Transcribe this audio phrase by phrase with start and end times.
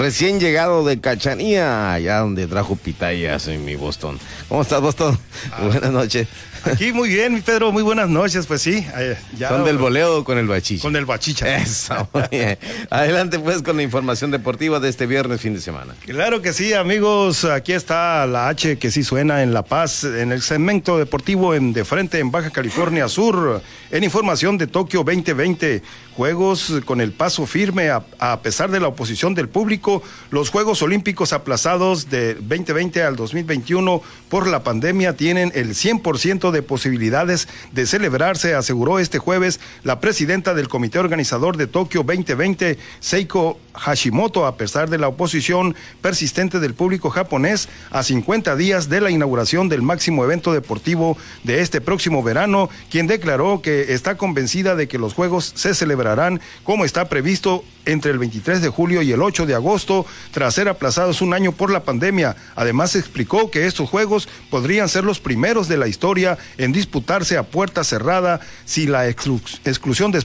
[0.00, 4.18] recién llegado de Cachanía, allá donde trajo pitayas en mi Boston.
[4.48, 5.18] ¿Cómo estás, Boston?
[5.52, 5.64] Ah.
[5.66, 6.26] Buenas noches.
[6.64, 8.86] Aquí muy bien, mi Pedro, muy buenas noches, pues sí.
[8.96, 10.82] Eh, ya, ¿Con del voleo con el bachicha?
[10.82, 11.56] Con el bachicha.
[11.56, 12.58] Eso, muy bien.
[12.90, 15.94] Adelante pues con la información deportiva de este viernes, fin de semana.
[16.04, 20.32] Claro que sí, amigos, aquí está la H que sí suena en La Paz, en
[20.32, 25.82] el segmento deportivo en de frente en Baja California Sur, en información de Tokio 2020.
[26.16, 31.32] Juegos con el paso firme a, pesar de la oposición del público, los Juegos Olímpicos
[31.32, 38.54] aplazados de 2020 al 2021 por la pandemia tienen el 100% de posibilidades de celebrarse,
[38.54, 44.90] aseguró este jueves la presidenta del comité organizador de Tokio 2020, Seiko Hashimoto, a pesar
[44.90, 50.24] de la oposición persistente del público japonés a 50 días de la inauguración del máximo
[50.24, 55.52] evento deportivo de este próximo verano, quien declaró que está convencida de que los Juegos
[55.54, 60.06] se celebrarán como está previsto entre el 23 de julio y el 8 de agosto,
[60.30, 62.36] tras ser aplazados un año por la pandemia.
[62.54, 67.42] Además, explicó que estos Juegos podrían ser los primeros de la historia en disputarse a
[67.42, 70.18] puerta cerrada si la exclusión de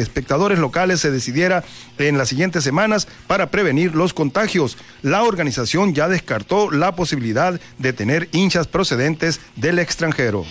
[0.00, 1.64] espectadores locales se decidiera
[1.98, 4.78] en las siguientes semanas para prevenir los contagios.
[5.02, 10.44] La organización ya descartó la posibilidad de tener hinchas procedentes del extranjero.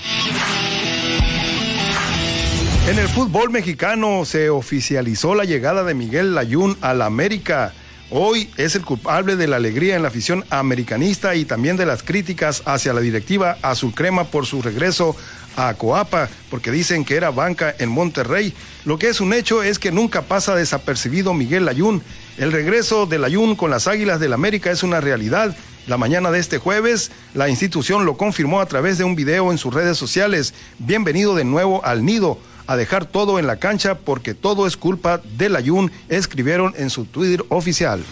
[2.89, 7.71] En el fútbol mexicano se oficializó la llegada de Miguel Layún a la América.
[8.09, 12.01] Hoy es el culpable de la alegría en la afición americanista y también de las
[12.01, 15.15] críticas hacia la directiva Azul Crema por su regreso
[15.55, 18.55] a Coapa, porque dicen que era banca en Monterrey.
[18.85, 22.01] Lo que es un hecho es que nunca pasa desapercibido Miguel Layún.
[22.39, 25.55] El regreso de Layún con las Águilas del América es una realidad.
[25.85, 29.59] La mañana de este jueves, la institución lo confirmó a través de un video en
[29.59, 30.55] sus redes sociales.
[30.79, 32.39] Bienvenido de nuevo al nido
[32.69, 37.05] a dejar todo en la cancha porque todo es culpa del Ayun, escribieron en su
[37.05, 38.03] Twitter oficial.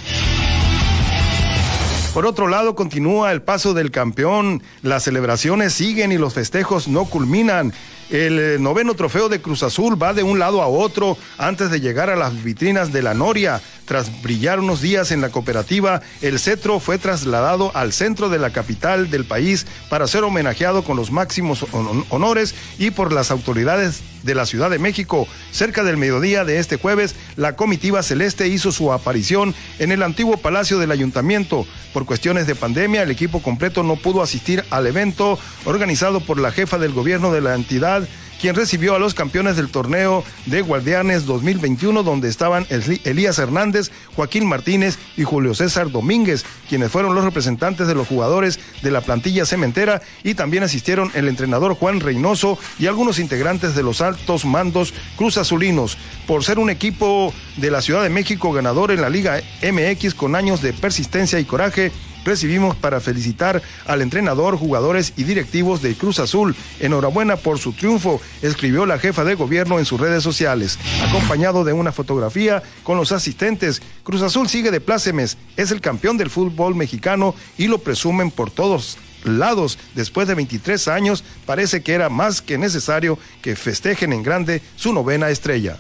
[2.12, 7.06] Por otro lado, continúa el paso del campeón, las celebraciones siguen y los festejos no
[7.06, 7.72] culminan.
[8.10, 11.80] El eh, noveno trofeo de Cruz Azul va de un lado a otro antes de
[11.80, 13.62] llegar a las vitrinas de la Noria.
[13.88, 18.50] Tras brillar unos días en la cooperativa, el cetro fue trasladado al centro de la
[18.50, 21.66] capital del país para ser homenajeado con los máximos
[22.10, 25.26] honores y por las autoridades de la Ciudad de México.
[25.52, 30.36] Cerca del mediodía de este jueves, la comitiva celeste hizo su aparición en el antiguo
[30.36, 31.66] palacio del ayuntamiento.
[31.94, 36.52] Por cuestiones de pandemia, el equipo completo no pudo asistir al evento organizado por la
[36.52, 38.06] jefa del gobierno de la entidad
[38.40, 44.46] quien recibió a los campeones del torneo de Guardianes 2021, donde estaban Elías Hernández, Joaquín
[44.46, 49.46] Martínez y Julio César Domínguez, quienes fueron los representantes de los jugadores de la plantilla
[49.46, 54.94] cementera y también asistieron el entrenador Juan Reynoso y algunos integrantes de los altos mandos
[55.18, 55.98] Cruz Azulinos.
[56.28, 60.36] Por ser un equipo de la Ciudad de México ganador en la Liga MX con
[60.36, 61.92] años de persistencia y coraje,
[62.28, 66.56] recibimos para felicitar al entrenador, jugadores y directivos de Cruz Azul.
[66.80, 70.78] Enhorabuena por su triunfo, escribió la jefa de gobierno en sus redes sociales,
[71.08, 73.82] acompañado de una fotografía con los asistentes.
[74.04, 78.52] Cruz Azul sigue de plácemes, es el campeón del fútbol mexicano y lo presumen por
[78.52, 79.80] todos lados.
[79.96, 84.94] Después de 23 años, parece que era más que necesario que festejen en grande su
[84.94, 85.78] novena estrella.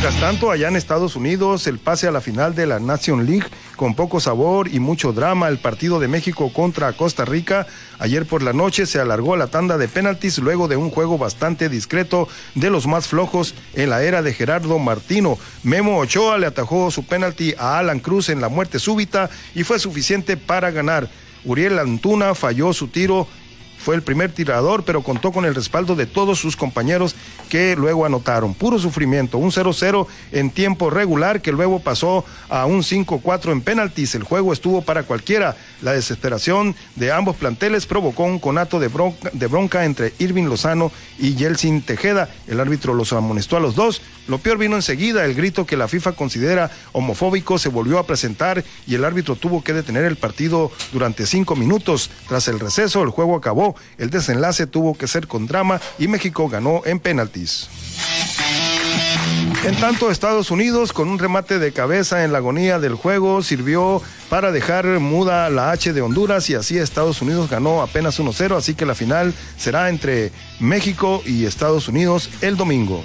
[0.00, 3.48] Mientras tanto, allá en Estados Unidos, el pase a la final de la Nation League
[3.74, 7.66] con poco sabor y mucho drama, el partido de México contra Costa Rica.
[7.98, 11.68] Ayer por la noche se alargó la tanda de penaltis luego de un juego bastante
[11.68, 15.36] discreto de los más flojos en la era de Gerardo Martino.
[15.64, 19.80] Memo Ochoa le atajó su penalti a Alan Cruz en la muerte súbita y fue
[19.80, 21.08] suficiente para ganar.
[21.44, 23.26] Uriel Antuna falló su tiro
[23.78, 27.14] fue el primer tirador, pero contó con el respaldo de todos sus compañeros
[27.48, 28.54] que luego anotaron.
[28.54, 34.14] Puro sufrimiento, un 0-0 en tiempo regular que luego pasó a un 5-4 en penaltis.
[34.14, 35.56] El juego estuvo para cualquiera.
[35.82, 40.92] La desesperación de ambos planteles provocó un conato de bronca, de bronca entre Irving Lozano
[41.18, 42.28] y Yeltsin Tejeda.
[42.46, 44.02] El árbitro los amonestó a los dos.
[44.28, 48.62] Lo peor vino enseguida, el grito que la FIFA considera homofóbico se volvió a presentar
[48.86, 52.10] y el árbitro tuvo que detener el partido durante cinco minutos.
[52.28, 53.74] Tras el receso, el juego acabó.
[53.96, 57.68] El desenlace tuvo que ser con drama y México ganó en penaltis.
[59.64, 64.02] En tanto, Estados Unidos, con un remate de cabeza en la agonía del juego, sirvió
[64.28, 68.74] para dejar muda la H de Honduras y así Estados Unidos ganó apenas 1-0, así
[68.74, 73.02] que la final será entre México y Estados Unidos el domingo.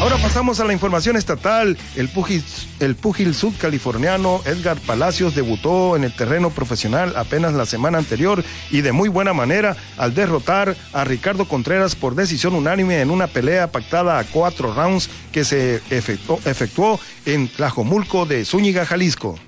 [0.00, 1.76] Ahora pasamos a la información estatal.
[1.94, 2.42] El púgil,
[2.80, 8.80] el púgil sudcaliforniano Edgar Palacios debutó en el terreno profesional apenas la semana anterior y
[8.80, 13.70] de muy buena manera al derrotar a Ricardo Contreras por decisión unánime en una pelea
[13.70, 19.38] pactada a cuatro rounds que se efectuó, efectuó en Tlajomulco de Zúñiga, Jalisco.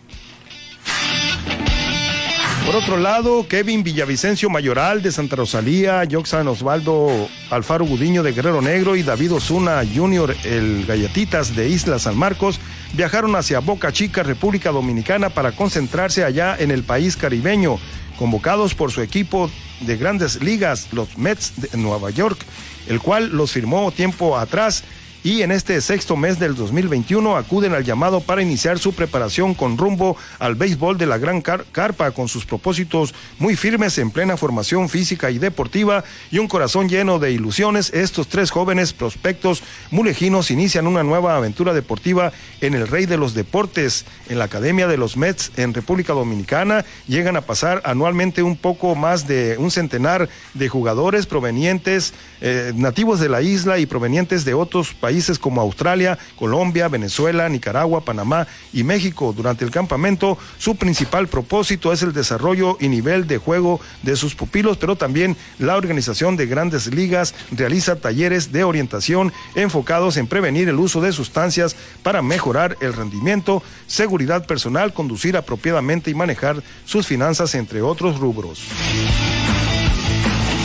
[2.65, 8.63] Por otro lado, Kevin Villavicencio Mayoral de Santa Rosalía, Joxan Osvaldo Alfaro Gudiño de Guerrero
[8.63, 10.37] Negro y David Osuna Jr.
[10.45, 12.61] el Galletitas de Isla San Marcos
[12.93, 17.79] viajaron hacia Boca Chica, República Dominicana, para concentrarse allá en el país caribeño,
[18.17, 19.51] convocados por su equipo
[19.81, 22.39] de grandes ligas, los Mets de Nueva York,
[22.87, 24.85] el cual los firmó tiempo atrás
[25.25, 29.79] y en este sexto mes del 2021 acuden al llamado para iniciar su preparación con
[29.79, 34.89] rumbo al béisbol de la Gran Carpa con sus propósitos muy firmes en plena formación
[34.89, 36.03] física y deportiva
[36.33, 37.91] y un corazón lleno de ilusiones.
[37.95, 43.35] Estos tres jóvenes prospectos mulejinos inician una nueva aventura deportiva en el Rey de los
[43.35, 46.85] Deportes, en la Academia de los Mets en República Dominicana.
[47.07, 53.21] Llegan a pasar anualmente un poco más de un centenar de jugadores provenientes, eh, nativos
[53.21, 58.47] de la isla y provenientes de otros países países como Australia, Colombia, Venezuela, Nicaragua, Panamá
[58.73, 59.35] y México.
[59.37, 64.35] Durante el campamento, su principal propósito es el desarrollo y nivel de juego de sus
[64.35, 70.71] pupilos, pero también la organización de grandes ligas realiza talleres de orientación enfocados en prevenir
[70.71, 77.07] el uso de sustancias para mejorar el rendimiento, seguridad personal, conducir apropiadamente y manejar sus
[77.07, 78.63] finanzas, entre otros rubros.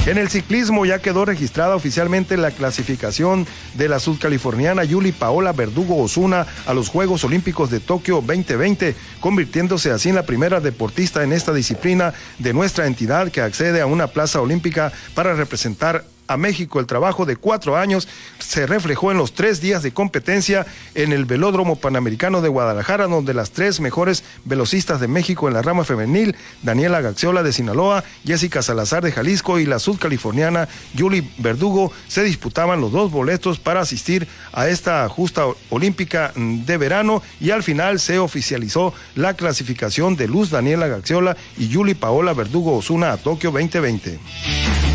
[0.08, 6.02] En el ciclismo ya quedó registrada oficialmente la clasificación de la sudcaliforniana Yuli Paola Verdugo
[6.02, 11.34] Osuna a los Juegos Olímpicos de Tokio 2020, convirtiéndose así en la primera deportista en
[11.34, 16.80] esta disciplina de nuestra entidad que accede a una plaza olímpica para representar a México.
[16.80, 18.08] El trabajo de cuatro años
[18.40, 20.66] se reflejó en los tres días de competencia
[20.96, 25.62] en el Velódromo Panamericano de Guadalajara, donde las tres mejores velocistas de México en la
[25.62, 31.92] rama femenil, Daniela Gaxiola de Sinaloa, Jessica Salazar de Jalisco y la sudcaliforniana Julie Verdugo,
[32.08, 37.64] se disputaban los dos boletos para asistir a esta justa olímpica de verano y al
[37.64, 43.18] final se oficializó la clasificación de Luz Daniela Gaxiola y Julie Paola Verdugo Osuna a
[43.18, 44.87] Tokio 2020.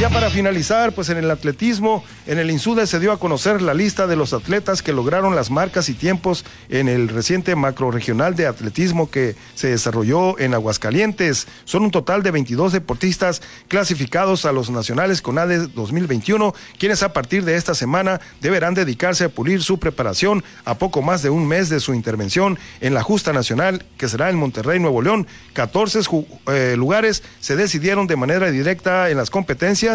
[0.00, 3.74] Ya para finalizar, pues en el atletismo, en el INSUDE se dio a conocer la
[3.74, 8.46] lista de los atletas que lograron las marcas y tiempos en el reciente macroregional de
[8.46, 11.48] atletismo que se desarrolló en Aguascalientes.
[11.66, 17.12] Son un total de 22 deportistas clasificados a los nacionales con ADE 2021, quienes a
[17.12, 21.46] partir de esta semana deberán dedicarse a pulir su preparación a poco más de un
[21.46, 25.26] mes de su intervención en la justa nacional que será en Monterrey, Nuevo León.
[25.52, 26.00] 14
[26.46, 29.89] eh, lugares se decidieron de manera directa en las competencias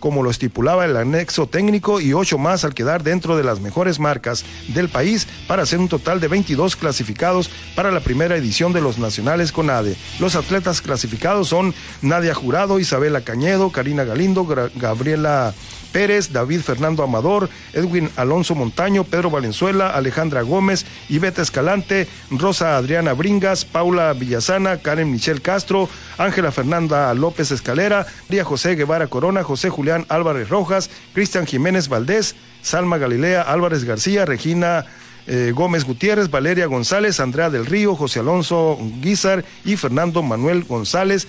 [0.00, 3.98] como lo estipulaba el anexo técnico, y ocho más al quedar dentro de las mejores
[3.98, 4.44] marcas
[4.74, 8.98] del país para hacer un total de 22 clasificados para la primera edición de los
[8.98, 9.96] nacionales con ADE.
[10.18, 14.46] Los atletas clasificados son Nadia Jurado, Isabela Cañedo, Karina Galindo,
[14.76, 15.54] Gabriela
[15.94, 23.12] Pérez, David Fernando Amador, Edwin Alonso Montaño, Pedro Valenzuela, Alejandra Gómez, Iveta Escalante, Rosa Adriana
[23.12, 25.88] Bringas, Paula Villasana, Karen Michelle Castro,
[26.18, 32.34] Ángela Fernanda López Escalera, María José Guevara Corona, José Julián Álvarez Rojas, Cristian Jiménez Valdés,
[32.60, 34.86] Salma Galilea Álvarez García, Regina
[35.28, 41.28] eh, Gómez Gutiérrez, Valeria González, Andrea del Río, José Alonso Guizar y Fernando Manuel González.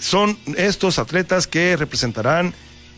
[0.00, 2.54] Son estos atletas que representarán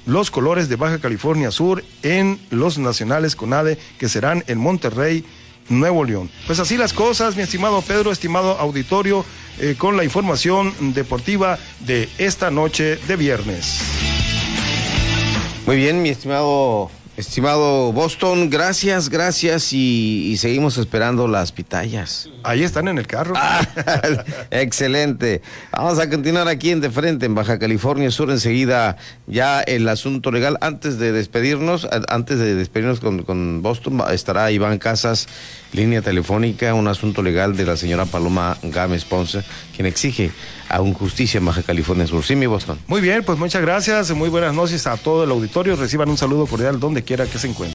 [0.06, 5.24] los colores de Baja California Sur en los nacionales CONADE que serán en Monterrey,
[5.68, 6.30] Nuevo León.
[6.46, 9.24] Pues así las cosas, mi estimado Pedro, estimado auditorio,
[9.58, 13.80] eh, con la información deportiva de esta noche de viernes.
[15.66, 22.30] Muy bien, mi estimado Estimado Boston, gracias, gracias y, seguimos esperando las pitayas.
[22.42, 23.34] Ahí están en el carro.
[23.36, 23.60] Ah,
[24.50, 25.42] excelente.
[25.72, 30.30] Vamos a continuar aquí en De Frente, en Baja California Sur, enseguida ya el asunto
[30.30, 30.56] legal.
[30.62, 35.28] Antes de despedirnos, antes de despedirnos con, con Boston, estará Iván Casas,
[35.72, 39.44] línea telefónica, un asunto legal de la señora Paloma Gámez Ponce,
[39.76, 40.30] quien exige
[40.72, 42.24] a un justicia en Baja California Sur.
[42.24, 42.78] Sí, mi Boston.
[42.86, 45.76] Muy bien, pues muchas gracias, muy buenas noches a todo el auditorio.
[45.76, 47.70] Reciban un saludo cordial donde quiera que se encuentren.